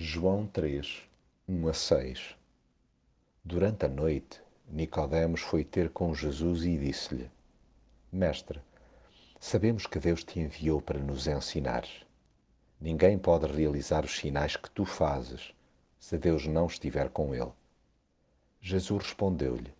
[0.00, 1.02] João 3,
[1.48, 2.36] 1 a 6
[3.44, 7.28] Durante a noite, Nicodemos foi ter com Jesus e disse-lhe:
[8.12, 8.60] Mestre,
[9.40, 11.84] sabemos que Deus te enviou para nos ensinar.
[12.80, 15.52] Ninguém pode realizar os sinais que tu fazes
[15.98, 17.50] se Deus não estiver com ele.
[18.60, 19.74] Jesus respondeu-lhe: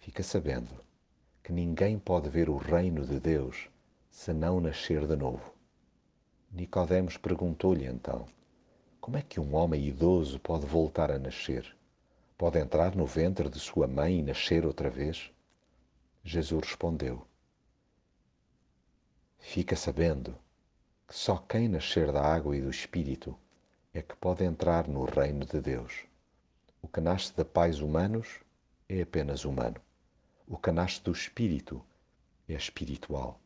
[0.00, 0.84] Fica sabendo
[1.44, 3.70] que ninguém pode ver o reino de Deus
[4.10, 5.54] se não nascer de novo.
[6.50, 8.26] Nicodemos perguntou-lhe então:
[9.08, 11.74] Como é que um homem idoso pode voltar a nascer?
[12.36, 15.30] Pode entrar no ventre de sua mãe e nascer outra vez?
[16.22, 17.26] Jesus respondeu:
[19.38, 20.36] Fica sabendo
[21.06, 23.34] que só quem nascer da água e do Espírito
[23.94, 26.04] é que pode entrar no reino de Deus.
[26.82, 28.28] O que nasce de pais humanos
[28.90, 29.80] é apenas humano.
[30.46, 31.82] O que nasce do Espírito
[32.46, 33.40] é espiritual.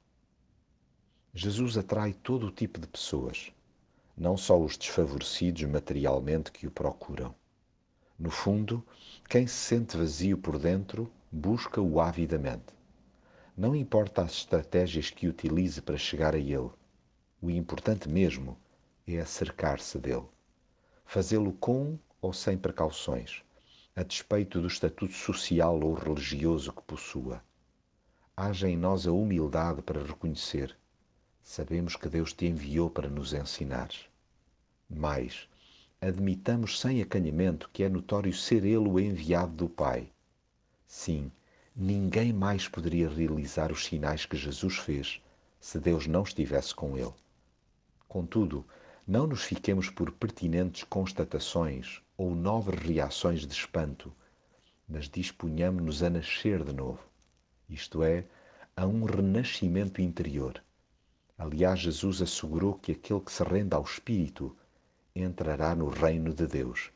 [1.33, 3.53] Jesus atrai todo o tipo de pessoas,
[4.17, 7.35] não só os desfavorecidos materialmente que o procuram.
[8.19, 8.85] No fundo,
[9.29, 12.73] quem se sente vazio por dentro busca-o avidamente.
[13.57, 16.71] Não importa as estratégias que utilize para chegar a ele,
[17.41, 18.57] o importante mesmo
[19.07, 20.27] é acercar-se dele.
[21.05, 23.43] Fazê-lo com ou sem precauções,
[23.97, 27.43] a despeito do estatuto social ou religioso que possua.
[28.37, 30.77] Haja em nós a humildade para reconhecer
[31.45, 33.91] Sabemos que Deus te enviou para nos ensinar.
[34.89, 35.49] Mais,
[36.01, 40.11] admitamos sem acanhamento que é notório ser Ele o enviado do Pai.
[40.87, 41.33] Sim,
[41.75, 45.21] ninguém mais poderia realizar os sinais que Jesus fez
[45.61, 47.13] se Deus não estivesse com Ele.
[48.09, 48.65] Contudo,
[49.07, 54.15] não nos fiquemos por pertinentes constatações ou novas reações de espanto,
[54.89, 57.01] mas disponhamos-nos a nascer de novo,
[57.69, 58.25] isto é,
[58.77, 60.63] a um renascimento interior
[61.43, 64.57] Aliás, Jesus assegurou que aquele que se rende ao Espírito
[65.13, 66.93] entrará no reino de Deus,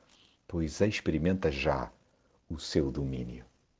[0.46, 1.90] pois experimenta já
[2.48, 3.44] o seu domínio.